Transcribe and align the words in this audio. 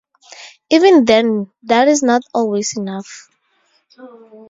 Even 0.71 1.05
then, 1.05 1.51
that 1.61 1.87
is 1.87 2.01
not 2.01 2.23
always 2.33 2.75
enough. 2.75 3.29